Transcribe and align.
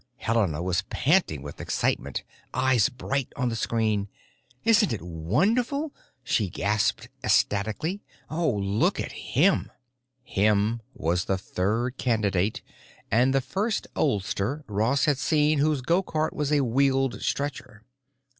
Helena 0.15 0.63
was 0.63 0.81
panting 0.89 1.43
with 1.43 1.61
excitement, 1.61 2.23
eyes 2.55 2.89
bright 2.89 3.31
on 3.35 3.49
the 3.49 3.55
screen. 3.55 4.07
"Isn't 4.65 4.91
it 4.91 5.01
wonderful?" 5.03 5.93
she 6.23 6.49
gasped 6.49 7.09
ecstatically. 7.23 8.01
"Oh, 8.27 8.49
look 8.49 8.99
at 8.99 9.11
him!" 9.11 9.69
"Him" 10.23 10.81
was 10.95 11.25
the 11.25 11.37
third 11.37 11.99
candidate, 11.99 12.63
and 13.11 13.31
the 13.31 13.41
first 13.41 13.85
oldster 13.95 14.63
Ross 14.67 15.05
had 15.05 15.19
seen 15.19 15.59
whose 15.59 15.81
gocart 15.83 16.33
was 16.33 16.51
a 16.51 16.61
wheeled 16.63 17.21
stretcher. 17.21 17.83